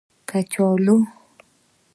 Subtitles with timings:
[0.29, 0.95] 🥔 کچالو